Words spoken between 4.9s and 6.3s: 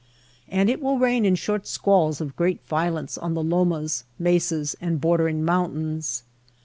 bordering mountains.